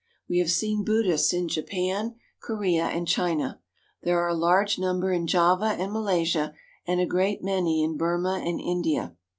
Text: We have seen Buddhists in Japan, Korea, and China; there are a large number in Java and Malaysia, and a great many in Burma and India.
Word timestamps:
We 0.27 0.39
have 0.39 0.49
seen 0.49 0.83
Buddhists 0.83 1.31
in 1.31 1.47
Japan, 1.47 2.15
Korea, 2.41 2.85
and 2.85 3.07
China; 3.07 3.61
there 4.01 4.17
are 4.17 4.29
a 4.29 4.33
large 4.33 4.79
number 4.79 5.11
in 5.11 5.27
Java 5.27 5.75
and 5.77 5.91
Malaysia, 5.91 6.55
and 6.87 6.99
a 6.99 7.05
great 7.05 7.43
many 7.43 7.83
in 7.83 7.97
Burma 7.97 8.41
and 8.43 8.59
India. 8.59 9.15